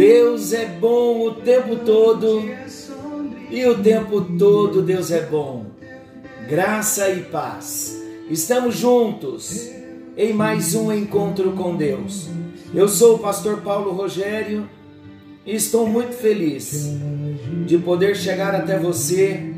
Deus 0.00 0.54
é 0.54 0.64
bom 0.64 1.26
o 1.26 1.34
tempo 1.34 1.76
todo 1.76 2.42
e 3.50 3.66
o 3.66 3.82
tempo 3.82 4.22
todo 4.38 4.80
Deus 4.80 5.10
é 5.10 5.26
bom. 5.26 5.66
Graça 6.48 7.10
e 7.10 7.24
paz. 7.24 8.02
Estamos 8.30 8.76
juntos 8.76 9.70
em 10.16 10.32
mais 10.32 10.74
um 10.74 10.90
encontro 10.90 11.52
com 11.52 11.76
Deus. 11.76 12.30
Eu 12.72 12.88
sou 12.88 13.16
o 13.16 13.18
pastor 13.18 13.60
Paulo 13.60 13.92
Rogério 13.92 14.66
e 15.44 15.54
estou 15.54 15.86
muito 15.86 16.14
feliz 16.14 16.94
de 17.66 17.76
poder 17.76 18.16
chegar 18.16 18.54
até 18.54 18.78
você 18.78 19.52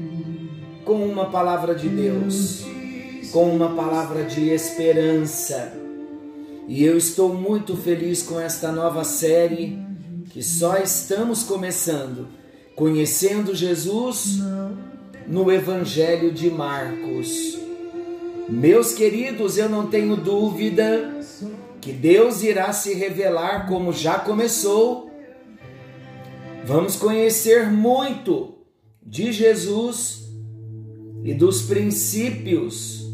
com 0.84 1.06
uma 1.06 1.26
palavra 1.26 1.72
de 1.72 1.88
Deus, 1.88 2.66
com 3.30 3.44
uma 3.44 3.76
palavra 3.76 4.24
de 4.24 4.50
esperança. 4.50 5.72
E 6.66 6.82
eu 6.82 6.96
estou 6.96 7.32
muito 7.32 7.76
feliz 7.76 8.24
com 8.24 8.40
esta 8.40 8.72
nova 8.72 9.04
série 9.04 9.91
que 10.32 10.42
só 10.42 10.78
estamos 10.78 11.42
começando, 11.42 12.26
conhecendo 12.74 13.54
Jesus 13.54 14.38
no 15.26 15.52
Evangelho 15.52 16.32
de 16.32 16.50
Marcos. 16.50 17.58
Meus 18.48 18.94
queridos, 18.94 19.58
eu 19.58 19.68
não 19.68 19.88
tenho 19.88 20.16
dúvida 20.16 21.20
que 21.82 21.92
Deus 21.92 22.42
irá 22.42 22.72
se 22.72 22.94
revelar 22.94 23.68
como 23.68 23.92
já 23.92 24.18
começou. 24.18 25.10
Vamos 26.64 26.96
conhecer 26.96 27.70
muito 27.70 28.54
de 29.02 29.32
Jesus 29.32 30.30
e 31.22 31.34
dos 31.34 31.60
princípios 31.60 33.06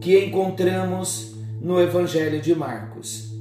que 0.00 0.26
encontramos 0.26 1.34
no 1.60 1.80
Evangelho 1.80 2.40
de 2.40 2.54
Marcos. 2.54 3.32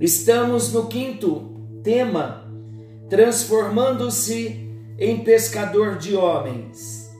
Estamos 0.00 0.72
no 0.72 0.86
quinto 0.86 1.51
tema, 1.82 2.48
transformando-se 3.08 4.70
em 4.98 5.18
pescador 5.24 5.96
de 5.96 6.14
homens. 6.14 7.10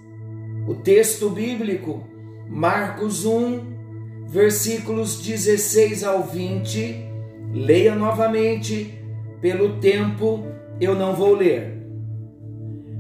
O 0.67 0.75
texto 0.75 1.29
bíblico, 1.29 2.07
Marcos 2.49 3.25
1, 3.27 4.27
versículos 4.29 5.21
16 5.21 6.05
ao 6.05 6.23
20, 6.23 7.11
leia 7.53 7.95
novamente, 7.95 8.99
pelo 9.41 9.81
tempo 9.81 10.47
eu 10.81 10.95
não 10.95 11.15
vou 11.15 11.35
ler. 11.35 11.83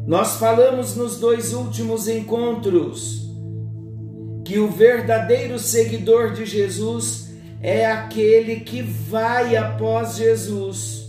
Nós 0.06 0.36
falamos 0.36 0.96
nos 0.96 1.18
dois 1.20 1.54
últimos 1.54 2.08
encontros 2.08 3.22
que 4.44 4.58
o 4.58 4.68
verdadeiro 4.68 5.58
seguidor 5.58 6.32
de 6.32 6.44
Jesus 6.44 7.32
é 7.60 7.86
aquele 7.86 8.60
que 8.60 8.82
vai 8.82 9.54
após 9.54 10.16
Jesus 10.16 11.01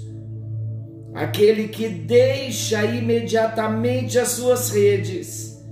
aquele 1.14 1.67
que 1.67 1.88
deixa 1.88 2.84
imediatamente 2.84 4.18
as 4.18 4.29
suas 4.29 4.72
redes. 4.72 5.63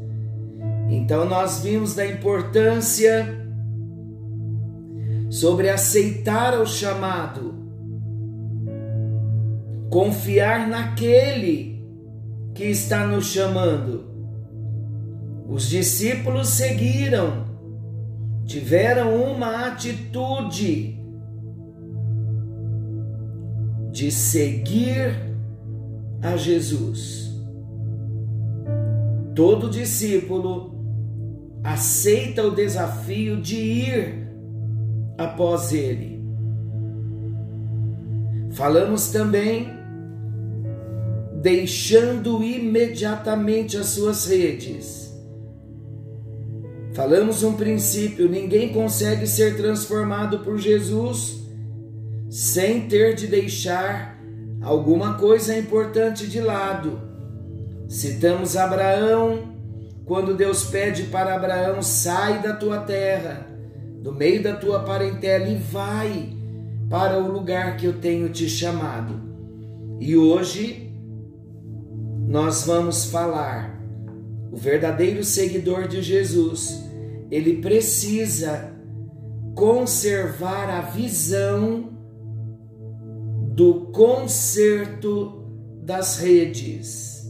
Então, 0.89 1.25
nós 1.25 1.61
vimos 1.61 1.95
da 1.95 2.05
importância 2.05 3.39
sobre 5.29 5.69
aceitar 5.69 6.59
o 6.59 6.65
chamado, 6.65 7.55
confiar 9.89 10.67
naquele 10.67 11.81
que 12.53 12.65
está 12.65 13.07
nos 13.07 13.27
chamando. 13.27 14.11
Os 15.47 15.69
discípulos 15.69 16.49
seguiram, 16.49 17.45
tiveram 18.45 19.15
uma 19.15 19.67
atitude 19.67 20.99
de 23.91 24.11
seguir 24.11 25.30
a 26.21 26.37
Jesus. 26.37 27.31
Todo 29.35 29.69
discípulo 29.69 30.75
aceita 31.63 32.43
o 32.43 32.55
desafio 32.55 33.41
de 33.41 33.55
ir 33.55 34.27
após 35.17 35.71
ele. 35.71 36.21
Falamos 38.51 39.09
também 39.11 39.69
deixando 41.41 42.43
imediatamente 42.43 43.77
as 43.77 43.87
suas 43.87 44.25
redes. 44.25 45.11
Falamos 46.93 47.41
um 47.43 47.53
princípio: 47.53 48.29
ninguém 48.29 48.73
consegue 48.73 49.25
ser 49.25 49.55
transformado 49.55 50.39
por 50.39 50.57
Jesus 50.57 51.41
sem 52.29 52.87
ter 52.87 53.15
de 53.15 53.27
deixar 53.27 54.10
alguma 54.61 55.15
coisa 55.15 55.57
importante 55.57 56.27
de 56.27 56.39
lado. 56.39 56.99
Citamos 57.89 58.55
Abraão, 58.55 59.51
quando 60.05 60.35
Deus 60.35 60.63
pede 60.65 61.03
para 61.03 61.35
Abraão: 61.35 61.81
sai 61.81 62.41
da 62.41 62.55
tua 62.55 62.79
terra, 62.79 63.47
do 64.01 64.13
meio 64.13 64.41
da 64.41 64.55
tua 64.55 64.83
parentela 64.83 65.47
e 65.47 65.55
vai 65.55 66.29
para 66.89 67.17
o 67.17 67.31
lugar 67.31 67.77
que 67.77 67.85
eu 67.85 67.93
tenho 67.93 68.29
te 68.29 68.47
chamado. 68.47 69.19
E 69.99 70.15
hoje 70.15 70.91
nós 72.27 72.65
vamos 72.65 73.05
falar. 73.05 73.79
O 74.51 74.57
verdadeiro 74.57 75.23
seguidor 75.23 75.87
de 75.87 76.01
Jesus, 76.01 76.83
ele 77.29 77.61
precisa 77.61 78.73
conservar 79.55 80.69
a 80.69 80.81
visão 80.81 81.90
do 83.61 83.91
conserto 83.91 85.45
das 85.83 86.17
redes. 86.17 87.27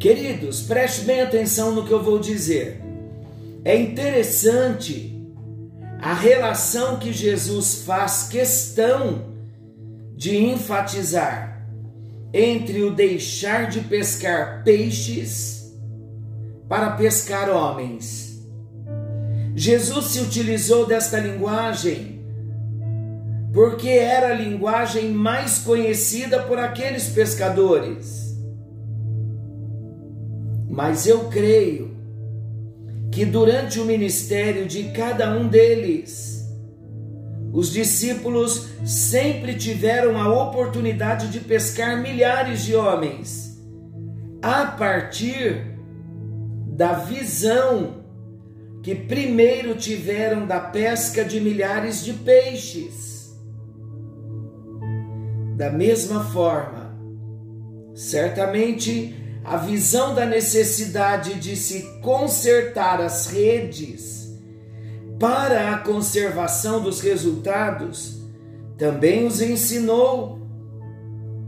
Queridos, 0.00 0.62
preste 0.62 1.02
bem 1.02 1.20
atenção 1.20 1.72
no 1.76 1.86
que 1.86 1.92
eu 1.92 2.02
vou 2.02 2.18
dizer. 2.18 2.82
É 3.64 3.76
interessante 3.76 5.24
a 6.00 6.12
relação 6.12 6.98
que 6.98 7.12
Jesus 7.12 7.84
faz 7.84 8.24
questão 8.24 9.26
de 10.16 10.36
enfatizar 10.36 11.64
entre 12.34 12.82
o 12.82 12.92
deixar 12.92 13.68
de 13.68 13.82
pescar 13.82 14.64
peixes 14.64 15.72
para 16.68 16.96
pescar 16.96 17.48
homens. 17.48 18.44
Jesus 19.54 20.06
se 20.06 20.18
utilizou 20.18 20.84
desta 20.84 21.20
linguagem 21.20 22.17
porque 23.52 23.88
era 23.88 24.28
a 24.28 24.34
linguagem 24.34 25.10
mais 25.10 25.58
conhecida 25.58 26.42
por 26.42 26.58
aqueles 26.58 27.08
pescadores. 27.08 28.36
Mas 30.68 31.06
eu 31.06 31.28
creio 31.28 31.96
que 33.10 33.24
durante 33.24 33.80
o 33.80 33.84
ministério 33.84 34.66
de 34.66 34.84
cada 34.90 35.34
um 35.36 35.48
deles, 35.48 36.46
os 37.52 37.72
discípulos 37.72 38.68
sempre 38.84 39.54
tiveram 39.54 40.20
a 40.20 40.28
oportunidade 40.28 41.28
de 41.28 41.40
pescar 41.40 42.00
milhares 42.00 42.62
de 42.62 42.76
homens, 42.76 43.58
a 44.42 44.66
partir 44.66 45.74
da 46.66 46.92
visão 46.92 48.04
que 48.82 48.94
primeiro 48.94 49.74
tiveram 49.74 50.46
da 50.46 50.60
pesca 50.60 51.24
de 51.24 51.40
milhares 51.40 52.04
de 52.04 52.12
peixes. 52.12 53.07
Da 55.58 55.72
mesma 55.72 56.22
forma, 56.22 56.96
certamente 57.92 59.12
a 59.44 59.56
visão 59.56 60.14
da 60.14 60.24
necessidade 60.24 61.34
de 61.34 61.56
se 61.56 61.82
consertar 62.00 63.00
as 63.00 63.26
redes 63.26 64.38
para 65.18 65.74
a 65.74 65.78
conservação 65.78 66.80
dos 66.80 67.00
resultados 67.00 68.22
também 68.76 69.26
os 69.26 69.40
ensinou 69.40 70.38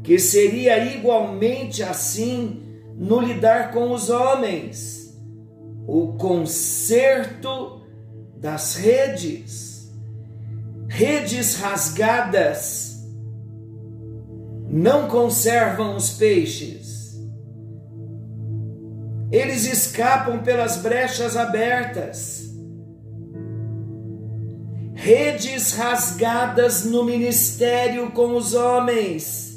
que 0.03 0.19
seria 0.19 0.93
igualmente 0.93 1.85
assim 1.85 2.65
no 2.97 3.21
lidar 3.21 3.71
com 3.71 3.93
os 3.93 4.11
homens, 4.11 5.17
o 5.87 6.15
conserto 6.15 7.81
das 8.37 8.75
redes, 8.75 9.89
redes 10.89 11.55
rasgadas 11.55 12.90
não 14.71 15.09
conservam 15.09 15.97
os 15.97 16.11
peixes. 16.11 17.19
Eles 19.33 19.67
escapam 19.67 20.43
pelas 20.43 20.77
brechas 20.77 21.37
abertas. 21.37 22.49
Redes 24.95 25.73
rasgadas 25.73 26.85
no 26.85 27.05
ministério 27.05 28.11
com 28.13 28.37
os 28.37 28.55
homens 28.55 29.51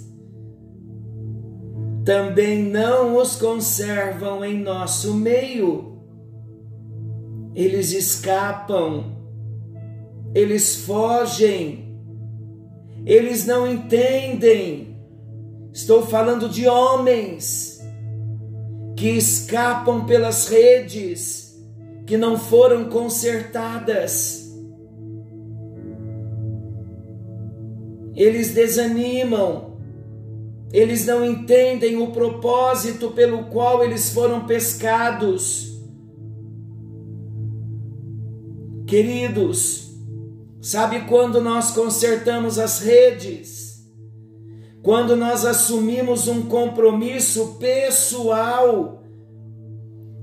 também 2.03 2.61
não 2.61 3.15
os 3.15 3.37
conservam 3.37 4.43
em 4.43 4.59
nosso 4.61 5.13
meio. 5.13 6.01
Eles 7.55 7.93
escapam, 7.93 9.15
eles 10.33 10.83
fogem, 10.85 11.97
eles 13.05 13.45
não 13.45 13.67
entendem 13.67 14.92
Estou 15.73 16.05
falando 16.05 16.47
de 16.47 16.67
homens 16.67 17.81
que 18.95 19.09
escapam 19.09 20.05
pelas 20.05 20.47
redes 20.47 21.59
que 22.05 22.15
não 22.15 22.37
foram 22.37 22.89
consertadas. 22.89 24.53
Eles 28.15 28.53
desanimam, 28.53 29.77
eles 30.71 31.07
não 31.07 31.25
entendem 31.25 31.97
o 31.97 32.11
propósito 32.11 33.09
pelo 33.09 33.45
qual 33.45 33.83
eles 33.83 34.13
foram 34.13 34.45
pescados. 34.45 35.73
Queridos, 38.85 39.91
sabe 40.61 41.07
quando 41.07 41.41
nós 41.41 41.71
consertamos 41.71 42.59
as 42.59 42.79
redes? 42.79 43.62
Quando 44.83 45.15
nós 45.15 45.45
assumimos 45.45 46.27
um 46.27 46.41
compromisso 46.43 47.55
pessoal 47.57 49.01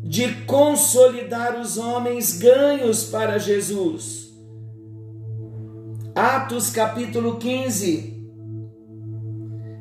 de 0.02 0.44
consolidar 0.44 1.58
os 1.58 1.78
homens 1.78 2.38
ganhos 2.38 3.04
para 3.04 3.38
Jesus. 3.38 4.30
Atos 6.14 6.68
capítulo 6.68 7.38
15, 7.38 8.22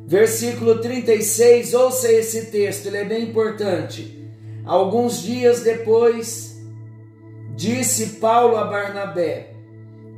versículo 0.08 0.80
36, 0.80 1.74
ouça 1.74 2.10
esse 2.10 2.46
texto, 2.46 2.86
ele 2.86 2.98
é 2.98 3.04
bem 3.04 3.24
importante. 3.30 4.32
Alguns 4.66 5.22
dias 5.22 5.62
depois, 5.62 6.58
disse 7.54 8.20
Paulo 8.22 8.56
a 8.56 8.64
Barnabé: 8.64 9.56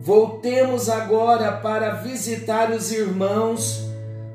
Voltemos 0.01 0.87
agora 0.87 1.51
para 1.51 1.95
visitar 1.95 2.69
os 2.69 2.91
irmãos 2.91 3.90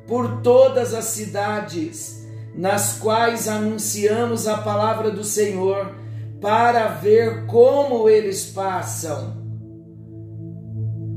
por 0.06 0.41
todas 0.41 0.94
as 0.94 1.06
cidades 1.06 2.25
nas 2.55 2.99
quais 2.99 3.49
anunciamos 3.49 4.49
a 4.49 4.58
palavra 4.58 5.11
do 5.11 5.23
Senhor, 5.23 5.94
para 6.41 6.88
ver 6.88 7.47
como 7.47 8.08
eles 8.08 8.47
passam. 8.47 9.44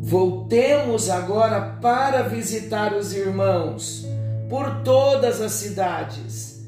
Voltemos 0.02 1.10
agora 1.10 1.78
para 1.82 2.24
visitar 2.24 2.94
os 2.94 3.14
irmãos 3.14 4.06
por 4.50 4.82
todas 4.82 5.40
as 5.40 5.54
cidades 5.54 6.60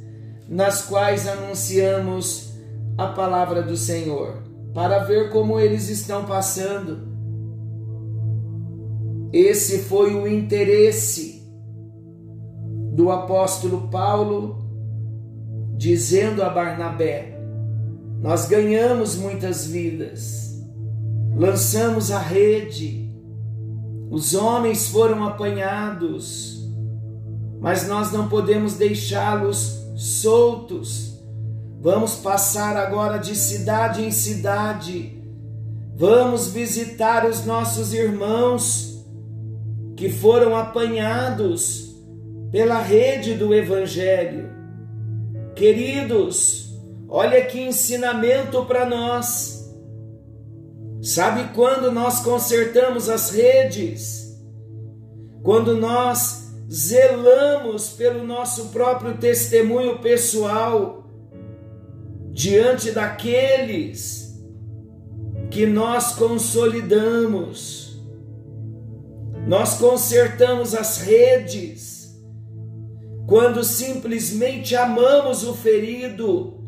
nas 0.47 0.83
quais 0.83 1.27
anunciamos 1.27 2.53
a 2.97 3.07
palavra 3.07 3.63
do 3.63 3.75
Senhor, 3.77 4.43
para 4.73 4.99
ver 4.99 5.31
como 5.31 5.59
eles 5.59 5.89
estão 5.89 6.25
passando. 6.25 7.09
Esse 9.31 9.79
foi 9.79 10.13
o 10.13 10.27
interesse 10.27 11.40
do 13.01 13.09
apóstolo 13.09 13.87
Paulo, 13.87 14.63
dizendo 15.75 16.43
a 16.43 16.49
Barnabé: 16.51 17.35
Nós 18.21 18.47
ganhamos 18.47 19.15
muitas 19.15 19.65
vidas, 19.65 20.61
lançamos 21.35 22.11
a 22.11 22.19
rede, 22.19 23.11
os 24.11 24.35
homens 24.35 24.87
foram 24.89 25.23
apanhados, 25.23 26.63
mas 27.59 27.87
nós 27.87 28.11
não 28.11 28.29
podemos 28.29 28.75
deixá-los 28.75 29.83
soltos. 29.95 31.19
Vamos 31.81 32.17
passar 32.17 32.77
agora 32.77 33.17
de 33.17 33.35
cidade 33.35 34.03
em 34.03 34.11
cidade. 34.11 35.19
Vamos 35.97 36.49
visitar 36.49 37.25
os 37.25 37.43
nossos 37.47 37.95
irmãos 37.95 39.03
que 39.95 40.07
foram 40.07 40.55
apanhados 40.55 41.90
pela 42.51 42.81
rede 42.81 43.33
do 43.33 43.53
Evangelho. 43.53 44.49
Queridos, 45.55 46.77
olha 47.07 47.45
que 47.45 47.61
ensinamento 47.61 48.65
para 48.65 48.85
nós. 48.85 49.73
Sabe 51.01 51.53
quando 51.55 51.91
nós 51.91 52.19
consertamos 52.19 53.09
as 53.09 53.31
redes? 53.31 54.37
Quando 55.41 55.75
nós 55.75 56.51
zelamos 56.69 57.89
pelo 57.89 58.23
nosso 58.23 58.69
próprio 58.69 59.17
testemunho 59.17 59.99
pessoal 59.99 61.05
diante 62.31 62.91
daqueles 62.91 64.39
que 65.49 65.65
nós 65.65 66.13
consolidamos. 66.13 67.99
Nós 69.47 69.77
consertamos 69.77 70.73
as 70.75 70.99
redes 70.99 71.90
quando 73.31 73.63
simplesmente 73.63 74.75
amamos 74.75 75.47
o 75.47 75.53
ferido 75.53 76.59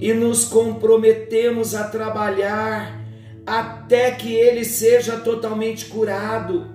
e 0.00 0.14
nos 0.14 0.46
comprometemos 0.46 1.74
a 1.74 1.84
trabalhar 1.84 3.04
até 3.44 4.12
que 4.12 4.32
ele 4.32 4.64
seja 4.64 5.18
totalmente 5.18 5.90
curado. 5.90 6.68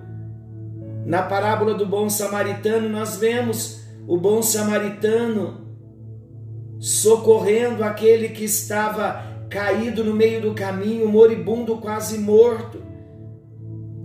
Na 1.04 1.22
parábola 1.22 1.74
do 1.74 1.84
bom 1.84 2.08
samaritano, 2.08 2.88
nós 2.88 3.16
vemos 3.16 3.80
o 4.06 4.16
bom 4.16 4.40
samaritano 4.42 5.66
socorrendo 6.78 7.82
aquele 7.82 8.28
que 8.28 8.44
estava 8.44 9.24
caído 9.50 10.04
no 10.04 10.14
meio 10.14 10.40
do 10.40 10.54
caminho, 10.54 11.08
moribundo, 11.08 11.78
quase 11.78 12.16
morto. 12.16 12.80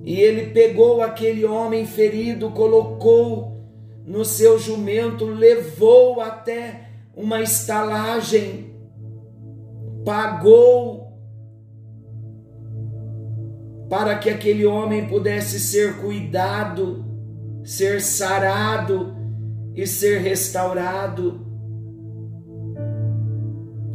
E 0.03 0.19
ele 0.19 0.49
pegou 0.49 1.03
aquele 1.03 1.45
homem 1.45 1.85
ferido, 1.85 2.49
colocou 2.49 3.52
no 4.05 4.25
seu 4.25 4.59
jumento, 4.59 5.25
levou 5.25 6.19
até 6.19 6.89
uma 7.15 7.41
estalagem, 7.41 8.75
pagou 10.03 11.03
para 13.89 14.17
que 14.17 14.29
aquele 14.29 14.65
homem 14.65 15.07
pudesse 15.07 15.59
ser 15.59 15.97
cuidado, 16.01 17.05
ser 17.63 18.01
sarado 18.01 19.15
e 19.75 19.85
ser 19.85 20.19
restaurado. 20.19 21.45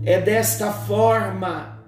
É 0.04 0.20
desta 0.20 0.72
forma 0.72 1.84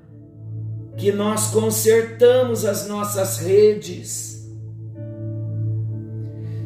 que 0.97 1.11
nós 1.11 1.51
consertamos 1.53 2.65
as 2.65 2.87
nossas 2.87 3.39
redes 3.39 4.30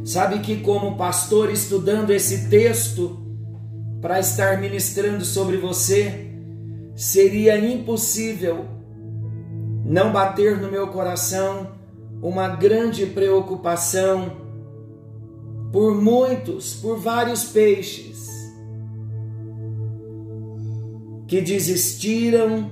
Sabe 0.05 0.41
que, 0.41 0.61
como 0.61 0.99
pastor, 0.99 1.51
estudando 1.51 2.11
esse 2.11 2.51
texto 2.51 3.19
para 4.03 4.21
estar 4.21 4.61
ministrando 4.61 5.25
sobre 5.25 5.57
você, 5.57 6.31
seria 6.95 7.59
impossível 7.59 8.67
não 9.83 10.13
bater 10.13 10.61
no 10.61 10.71
meu 10.71 10.89
coração 10.89 11.73
uma 12.21 12.49
grande 12.49 13.07
preocupação 13.07 14.37
por 15.73 15.95
muitos, 16.01 16.75
por 16.75 16.99
vários 16.99 17.45
peixes 17.45 18.29
que 21.27 21.41
desistiram, 21.41 22.71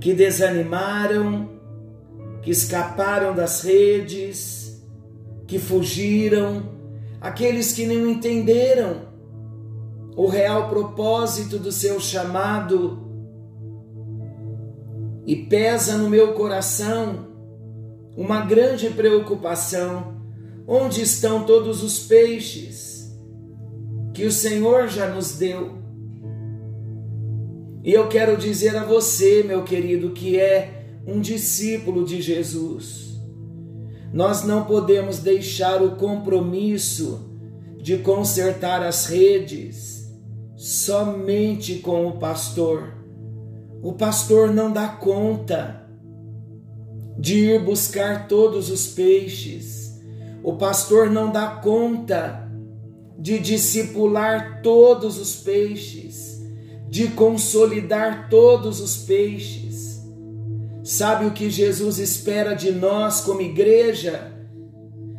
que 0.00 0.14
desanimaram, 0.14 1.48
que 2.40 2.50
escaparam 2.52 3.34
das 3.34 3.62
redes 3.62 4.57
que 5.48 5.58
fugiram, 5.58 6.62
aqueles 7.18 7.72
que 7.72 7.86
não 7.86 8.06
entenderam 8.06 9.08
o 10.14 10.26
real 10.26 10.68
propósito 10.68 11.58
do 11.58 11.72
seu 11.72 11.98
chamado. 11.98 13.08
E 15.26 15.34
pesa 15.34 15.96
no 15.96 16.08
meu 16.08 16.34
coração 16.34 17.28
uma 18.14 18.42
grande 18.42 18.90
preocupação: 18.90 20.18
onde 20.66 21.00
estão 21.00 21.44
todos 21.44 21.82
os 21.82 22.00
peixes 22.00 23.18
que 24.12 24.26
o 24.26 24.32
Senhor 24.32 24.86
já 24.88 25.08
nos 25.08 25.38
deu? 25.38 25.78
E 27.82 27.92
eu 27.92 28.06
quero 28.08 28.36
dizer 28.36 28.76
a 28.76 28.84
você, 28.84 29.42
meu 29.42 29.64
querido, 29.64 30.10
que 30.10 30.38
é 30.38 30.98
um 31.06 31.20
discípulo 31.20 32.04
de 32.04 32.20
Jesus 32.20 33.07
nós 34.12 34.42
não 34.42 34.64
podemos 34.64 35.18
deixar 35.18 35.82
o 35.82 35.96
compromisso 35.96 37.28
de 37.80 37.98
consertar 37.98 38.82
as 38.82 39.06
redes 39.06 40.12
somente 40.56 41.76
com 41.76 42.06
o 42.06 42.18
pastor. 42.18 42.94
O 43.82 43.92
pastor 43.92 44.52
não 44.52 44.72
dá 44.72 44.88
conta 44.88 45.88
de 47.18 47.36
ir 47.36 47.64
buscar 47.64 48.26
todos 48.26 48.70
os 48.70 48.88
peixes. 48.88 50.00
O 50.42 50.54
pastor 50.54 51.10
não 51.10 51.30
dá 51.30 51.46
conta 51.46 52.48
de 53.18 53.38
discipular 53.38 54.62
todos 54.62 55.18
os 55.18 55.36
peixes, 55.36 56.40
de 56.88 57.08
consolidar 57.08 58.28
todos 58.28 58.80
os 58.80 58.96
peixes. 58.98 59.87
Sabe 60.88 61.26
o 61.26 61.32
que 61.32 61.50
Jesus 61.50 61.98
espera 61.98 62.54
de 62.54 62.72
nós 62.72 63.20
como 63.20 63.42
igreja? 63.42 64.32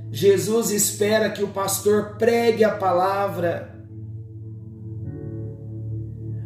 Jesus 0.09 0.71
espera 0.71 1.29
que 1.29 1.43
o 1.43 1.49
pastor 1.49 2.15
pregue 2.17 2.63
a 2.63 2.71
palavra, 2.71 3.85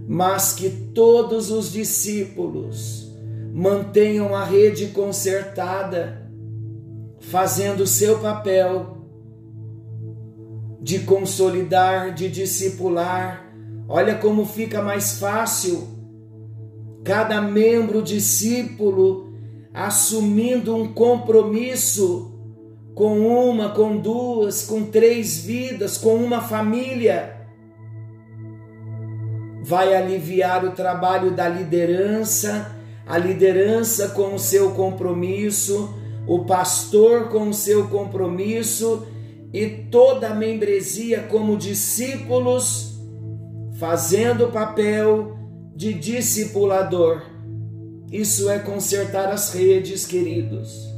mas 0.06 0.52
que 0.52 0.70
todos 0.70 1.52
os 1.52 1.72
discípulos 1.72 3.16
mantenham 3.54 4.36
a 4.36 4.44
rede 4.44 4.88
consertada, 4.88 6.30
fazendo 7.22 7.84
o 7.84 7.88
seu 7.88 8.20
papel 8.20 9.08
de 10.82 11.00
consolidar, 11.00 12.14
de 12.14 12.28
discipular. 12.28 13.56
Olha 13.88 14.18
como 14.18 14.46
fica 14.46 14.82
mais 14.82 15.18
fácil 15.18 15.93
cada 17.04 17.42
membro 17.42 18.02
discípulo 18.02 19.34
assumindo 19.74 20.76
um 20.76 20.94
compromisso 20.94 22.32
com 22.94 23.20
uma, 23.20 23.70
com 23.70 23.98
duas, 23.98 24.66
com 24.66 24.84
três 24.86 25.40
vidas, 25.40 25.98
com 25.98 26.16
uma 26.16 26.42
família. 26.42 27.36
Vai 29.64 29.96
aliviar 29.96 30.64
o 30.64 30.72
trabalho 30.72 31.32
da 31.32 31.48
liderança, 31.48 32.76
a 33.06 33.18
liderança 33.18 34.10
com 34.10 34.36
o 34.36 34.40
seu 34.40 34.72
compromisso, 34.72 35.94
o 36.28 36.46
pastor 36.46 37.30
com 37.30 37.50
o 37.50 37.54
seu 37.54 37.88
compromisso 37.88 39.08
e 39.52 39.68
toda 39.68 40.30
a 40.30 40.36
membresia 40.36 41.24
como 41.24 41.58
discípulos, 41.58 43.00
fazendo 43.80 44.46
o 44.46 44.52
papel 44.52 45.43
de 45.76 45.94
discipulador. 45.94 47.22
Isso 48.12 48.50
é 48.50 48.60
consertar 48.60 49.30
as 49.30 49.54
redes, 49.54 50.06
queridos. 50.06 50.94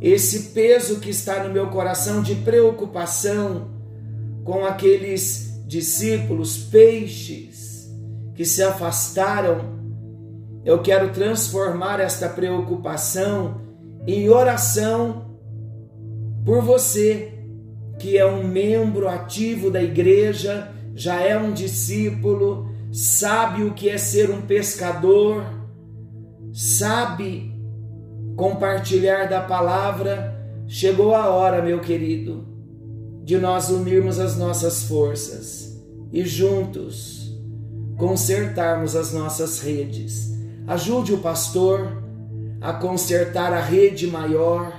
Esse 0.00 0.50
peso 0.50 1.00
que 1.00 1.10
está 1.10 1.44
no 1.44 1.52
meu 1.52 1.68
coração 1.68 2.22
de 2.22 2.34
preocupação 2.36 3.70
com 4.44 4.64
aqueles 4.64 5.62
discípulos, 5.66 6.56
peixes 6.56 7.90
que 8.34 8.44
se 8.44 8.62
afastaram, 8.62 9.80
eu 10.64 10.80
quero 10.80 11.12
transformar 11.12 12.00
esta 12.00 12.28
preocupação 12.28 13.60
em 14.06 14.28
oração 14.28 15.36
por 16.44 16.62
você, 16.62 17.32
que 17.98 18.18
é 18.18 18.26
um 18.26 18.46
membro 18.46 19.08
ativo 19.08 19.70
da 19.70 19.82
igreja, 19.82 20.72
já 20.94 21.20
é 21.20 21.38
um 21.38 21.52
discípulo, 21.52 22.71
sabe 22.92 23.64
o 23.64 23.72
que 23.72 23.88
é 23.88 23.96
ser 23.96 24.30
um 24.30 24.42
pescador, 24.42 25.44
sabe 26.52 27.50
compartilhar 28.36 29.28
da 29.28 29.40
palavra. 29.40 30.30
Chegou 30.68 31.14
a 31.14 31.28
hora, 31.28 31.62
meu 31.62 31.80
querido, 31.80 32.46
de 33.24 33.38
nós 33.38 33.70
unirmos 33.70 34.20
as 34.20 34.36
nossas 34.36 34.84
forças 34.84 35.82
e 36.12 36.24
juntos 36.24 37.22
consertarmos 37.96 38.94
as 38.94 39.12
nossas 39.12 39.60
redes. 39.60 40.32
Ajude 40.66 41.14
o 41.14 41.18
pastor 41.18 42.02
a 42.60 42.72
consertar 42.72 43.52
a 43.52 43.60
rede 43.60 44.06
maior 44.06 44.72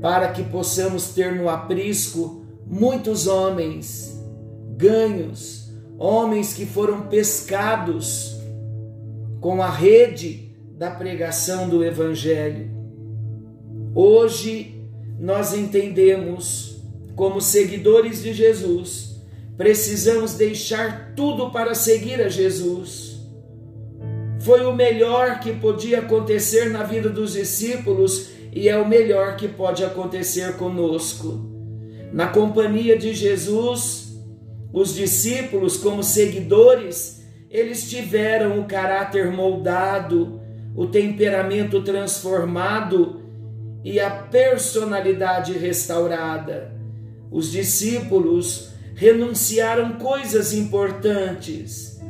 para 0.00 0.28
que 0.28 0.42
possamos 0.42 1.10
ter 1.10 1.34
no 1.34 1.48
aprisco 1.48 2.44
muitos 2.66 3.26
homens 3.26 4.16
ganhos, 4.76 5.65
homens 5.98 6.54
que 6.54 6.66
foram 6.66 7.08
pescados 7.08 8.36
com 9.40 9.62
a 9.62 9.70
rede 9.70 10.54
da 10.76 10.90
pregação 10.90 11.68
do 11.68 11.84
Evangelho. 11.84 12.70
Hoje 13.94 14.74
nós 15.18 15.54
entendemos, 15.54 16.82
como 17.14 17.40
seguidores 17.40 18.22
de 18.22 18.34
Jesus, 18.34 19.22
precisamos 19.56 20.34
deixar 20.34 21.14
tudo 21.16 21.50
para 21.50 21.74
seguir 21.74 22.20
a 22.20 22.28
Jesus. 22.28 23.16
Foi 24.40 24.66
o 24.66 24.74
melhor 24.74 25.40
que 25.40 25.54
podia 25.54 26.00
acontecer 26.00 26.70
na 26.70 26.82
vida 26.82 27.08
dos 27.08 27.32
discípulos 27.32 28.28
e 28.52 28.68
é 28.68 28.76
o 28.76 28.86
melhor 28.86 29.36
que 29.36 29.48
pode 29.48 29.82
acontecer 29.82 30.56
conosco. 30.56 31.50
Na 32.12 32.28
companhia 32.28 32.98
de 32.98 33.14
Jesus, 33.14 34.05
os 34.72 34.94
discípulos, 34.94 35.76
como 35.76 36.02
seguidores, 36.02 37.24
eles 37.50 37.88
tiveram 37.88 38.60
o 38.60 38.64
caráter 38.64 39.30
moldado, 39.30 40.40
o 40.74 40.86
temperamento 40.86 41.82
transformado 41.82 43.22
e 43.82 43.98
a 44.00 44.10
personalidade 44.10 45.52
restaurada. 45.52 46.72
Os 47.30 47.50
discípulos 47.50 48.70
renunciaram 48.94 49.92
coisas 49.92 50.52
importantes, 50.52 52.00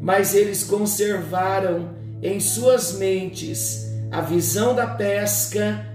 mas 0.00 0.34
eles 0.34 0.64
conservaram 0.64 1.94
em 2.22 2.40
suas 2.40 2.98
mentes 2.98 3.90
a 4.10 4.20
visão 4.20 4.74
da 4.74 4.86
pesca 4.86 5.86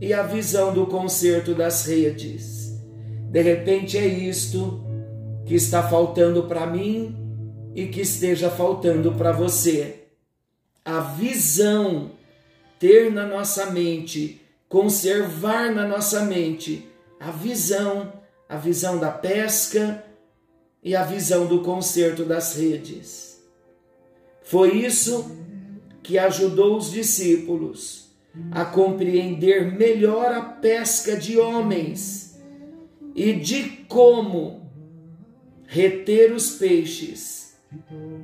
e 0.00 0.12
a 0.12 0.22
visão 0.22 0.72
do 0.72 0.86
conserto 0.86 1.54
das 1.54 1.86
redes. 1.86 2.80
De 3.30 3.40
repente 3.40 3.96
é 3.96 4.06
isto 4.06 4.84
que 5.44 5.54
está 5.54 5.82
faltando 5.88 6.44
para 6.44 6.66
mim 6.66 7.16
e 7.74 7.86
que 7.86 8.00
esteja 8.00 8.50
faltando 8.50 9.12
para 9.12 9.32
você. 9.32 10.04
A 10.84 11.00
visão, 11.00 12.10
ter 12.78 13.10
na 13.10 13.26
nossa 13.26 13.70
mente, 13.70 14.40
conservar 14.68 15.72
na 15.72 15.86
nossa 15.86 16.24
mente 16.24 16.88
a 17.20 17.30
visão, 17.30 18.12
a 18.48 18.56
visão 18.56 18.98
da 18.98 19.10
pesca 19.10 20.04
e 20.82 20.96
a 20.96 21.04
visão 21.04 21.46
do 21.46 21.62
conserto 21.62 22.24
das 22.24 22.56
redes. 22.56 23.40
Foi 24.42 24.72
isso 24.76 25.36
que 26.02 26.18
ajudou 26.18 26.76
os 26.76 26.90
discípulos 26.90 28.10
a 28.50 28.64
compreender 28.64 29.76
melhor 29.76 30.32
a 30.32 30.40
pesca 30.40 31.16
de 31.16 31.38
homens 31.38 32.40
e 33.14 33.34
de 33.34 33.64
como 33.88 34.61
reter 35.72 36.32
os 36.32 36.56
peixes 36.56 37.56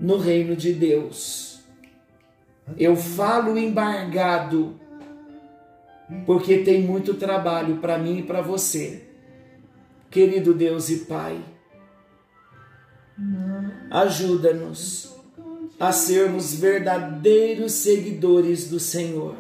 no 0.01 0.19
reino 0.19 0.55
de 0.55 0.73
Deus. 0.73 1.61
Eu 2.77 2.95
falo 2.95 3.57
embargado 3.57 4.79
porque 6.27 6.59
tem 6.59 6.83
muito 6.83 7.15
trabalho 7.15 7.79
para 7.79 7.99
mim 7.99 8.19
e 8.19 8.23
para 8.23 8.41
você. 8.41 9.05
Querido 10.11 10.55
Deus 10.55 10.89
e 10.89 10.99
Pai, 11.01 11.39
ajuda-nos 13.91 15.15
a 15.79 15.93
sermos 15.93 16.55
verdadeiros 16.55 17.73
seguidores 17.73 18.69
do 18.71 18.81
Senhor 18.81 19.37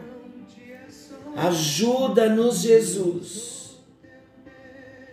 Ajuda-nos, 1.38 2.62
Jesus. 2.62 3.78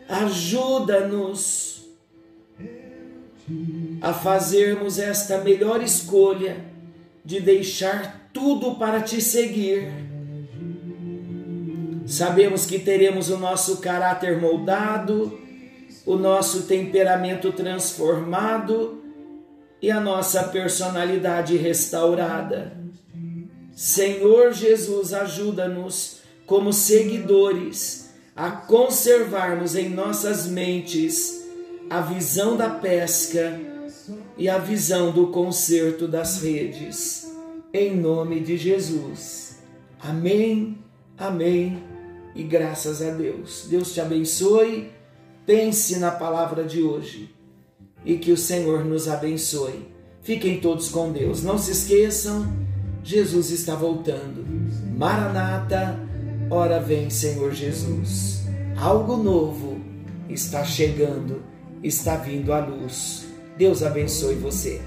Ajuda-nos 0.09 1.74
a 4.01 4.13
fazermos 4.13 4.97
esta 4.97 5.39
melhor 5.39 5.81
escolha 5.83 6.57
de 7.23 7.39
deixar 7.39 8.29
tudo 8.33 8.75
para 8.75 9.01
te 9.01 9.21
seguir. 9.21 9.91
Sabemos 12.05 12.65
que 12.65 12.79
teremos 12.79 13.29
o 13.29 13.37
nosso 13.37 13.77
caráter 13.77 14.39
moldado, 14.39 15.39
o 16.05 16.15
nosso 16.15 16.63
temperamento 16.63 17.51
transformado 17.51 19.03
e 19.81 19.89
a 19.89 19.99
nossa 19.99 20.43
personalidade 20.43 21.57
restaurada. 21.57 22.77
Senhor 23.75 24.53
Jesus, 24.53 25.13
ajuda-nos 25.13 26.21
como 26.45 26.71
seguidores 26.71 28.11
a 28.35 28.51
conservarmos 28.51 29.75
em 29.75 29.89
nossas 29.89 30.47
mentes 30.47 31.44
a 31.89 32.01
visão 32.01 32.57
da 32.57 32.69
pesca 32.69 33.59
e 34.37 34.49
a 34.49 34.57
visão 34.57 35.11
do 35.11 35.27
conserto 35.27 36.07
das 36.07 36.41
redes. 36.41 37.31
Em 37.73 37.95
nome 37.95 38.39
de 38.39 38.57
Jesus. 38.57 39.59
Amém, 39.99 40.77
amém 41.17 41.83
e 42.35 42.43
graças 42.43 43.01
a 43.01 43.11
Deus. 43.11 43.67
Deus 43.69 43.93
te 43.93 44.01
abençoe. 44.01 44.91
pense 45.45 45.99
na 45.99 46.11
palavra 46.11 46.63
de 46.63 46.81
hoje 46.81 47.33
e 48.03 48.17
que 48.17 48.31
o 48.31 48.37
Senhor 48.37 48.83
nos 48.83 49.07
abençoe. 49.07 49.87
Fiquem 50.21 50.59
todos 50.59 50.89
com 50.89 51.11
Deus. 51.11 51.43
Não 51.43 51.57
se 51.57 51.71
esqueçam, 51.71 52.51
Jesus 53.03 53.51
está 53.51 53.75
voltando. 53.75 54.43
Maranata, 54.97 55.99
ora 56.49 56.79
vem, 56.79 57.09
Senhor 57.09 57.53
Jesus. 57.53 58.43
Algo 58.75 59.17
novo 59.17 59.79
está 60.27 60.63
chegando, 60.63 61.43
está 61.87 62.15
vindo 62.17 62.51
à 62.51 62.59
luz. 62.59 63.27
Deus 63.57 63.83
abençoe 63.83 64.35
você. 64.35 64.81